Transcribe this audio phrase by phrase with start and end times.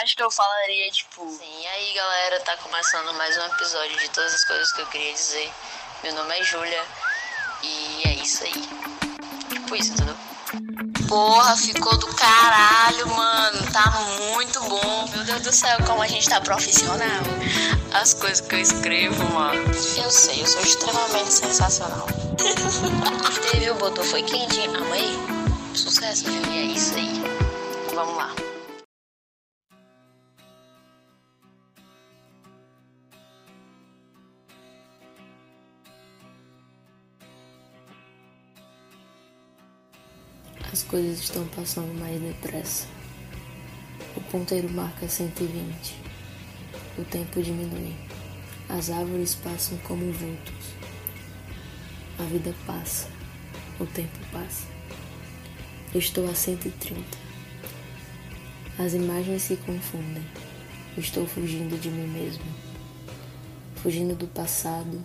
[0.00, 1.28] Acho que eu falaria, tipo.
[1.28, 4.86] Sim, e aí galera, tá começando mais um episódio de todas as coisas que eu
[4.86, 5.52] queria dizer.
[6.02, 6.82] Meu nome é Júlia
[7.62, 8.68] e é isso aí.
[9.50, 10.16] Tipo isso, entendeu?
[11.06, 13.70] Porra, ficou do caralho, mano.
[13.70, 13.90] Tá
[14.32, 15.08] muito bom.
[15.14, 17.22] Meu Deus do céu, como a gente tá profissional.
[17.92, 19.62] As coisas que eu escrevo, mano.
[20.02, 22.06] Eu sei, eu sou extremamente sensacional.
[23.52, 25.12] Teve o botou foi quente, amei.
[25.74, 26.41] Sucesso, viu?
[40.72, 42.86] As coisas estão passando mais depressa.
[44.16, 45.94] O ponteiro marca 120.
[46.96, 47.94] O tempo diminui.
[48.70, 50.72] As árvores passam como vultos.
[52.18, 53.06] A vida passa.
[53.78, 54.66] O tempo passa.
[55.94, 57.02] Estou a 130.
[58.78, 60.24] As imagens se confundem.
[60.96, 62.46] Estou fugindo de mim mesmo.
[63.76, 65.04] Fugindo do passado,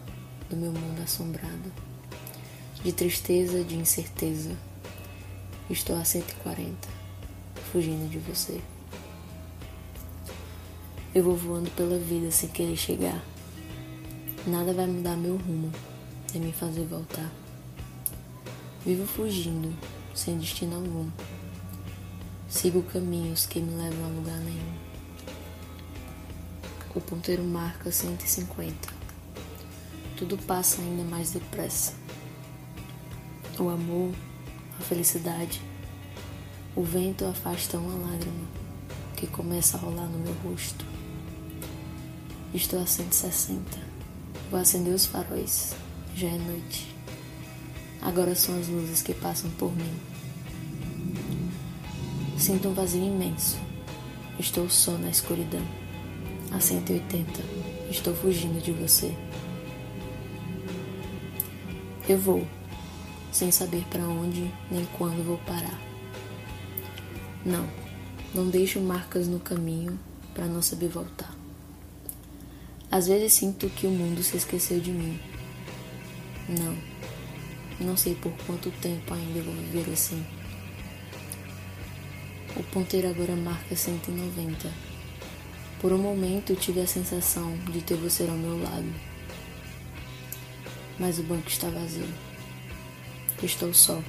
[0.50, 1.74] do meu mundo assombrado.
[2.82, 4.56] De tristeza, de incerteza.
[5.70, 6.88] Estou a 140,
[7.74, 8.62] fugindo de você.
[11.14, 13.22] Eu vou voando pela vida sem querer chegar.
[14.46, 15.70] Nada vai mudar meu rumo,
[16.34, 17.30] nem me fazer voltar.
[18.86, 19.76] Vivo fugindo,
[20.16, 21.10] sem destino algum.
[22.48, 24.78] Sigo caminhos que me levam a lugar nenhum.
[26.96, 28.88] O ponteiro marca 150.
[30.16, 31.94] Tudo passa ainda mais depressa.
[33.60, 34.14] O amor,
[34.80, 35.62] a felicidade.
[36.76, 38.46] O vento afasta uma lágrima
[39.16, 40.86] que começa a rolar no meu rosto.
[42.54, 43.80] Estou a 160.
[44.52, 45.76] Vou acender os faróis.
[46.16, 46.96] Já é noite.
[48.02, 50.00] Agora são as luzes que passam por mim.
[52.38, 53.58] Sinto um vazio imenso.
[54.40, 55.66] Estou só na escuridão.
[56.52, 57.44] A 180.
[57.90, 59.14] Estou fugindo de você.
[62.08, 62.48] Eu vou
[63.32, 65.80] sem saber para onde nem quando vou parar.
[67.46, 67.68] Não,
[68.34, 70.00] não deixo marcas no caminho
[70.34, 71.34] para não saber voltar.
[72.90, 75.20] Às vezes sinto que o mundo se esqueceu de mim.
[76.48, 76.78] Não,
[77.86, 80.26] não sei por quanto tempo ainda vou viver assim.
[82.56, 84.72] O ponteiro agora marca 190.
[85.80, 88.92] Por um momento tive a sensação de ter você ao meu lado.
[90.98, 92.08] Mas o banco está vazio.
[93.42, 94.02] Estou só,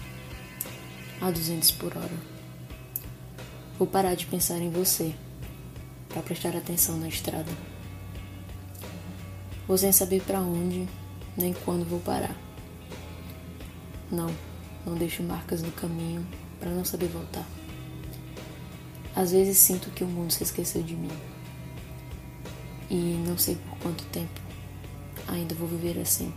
[1.20, 2.16] a 200 por hora.
[3.78, 5.14] Vou parar de pensar em você,
[6.08, 7.50] para prestar atenção na estrada.
[9.66, 10.88] Vou sem saber para onde,
[11.36, 12.34] nem quando vou parar.
[14.10, 14.34] Não,
[14.86, 16.26] não deixo marcas no caminho
[16.58, 17.46] para não saber voltar.
[19.14, 21.12] Às vezes sinto que o mundo se esqueceu de mim.
[22.88, 24.40] E não sei por quanto tempo
[25.28, 26.32] ainda vou viver assim.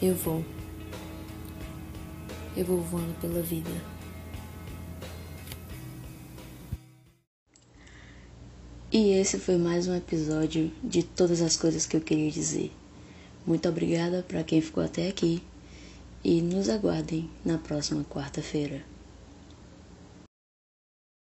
[0.00, 0.44] Eu vou
[2.56, 3.70] eu vou voando pela vida.
[8.92, 12.70] E esse foi mais um episódio de todas as coisas que eu queria dizer.
[13.44, 15.42] Muito obrigada para quem ficou até aqui
[16.22, 18.93] e nos aguardem na próxima quarta-feira.